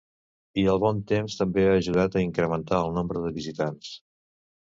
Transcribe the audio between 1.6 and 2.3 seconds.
ha ajudat a